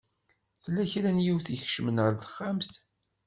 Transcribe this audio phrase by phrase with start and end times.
[0.63, 2.71] Tella kra n yiwet i ikecmen ar texxamt.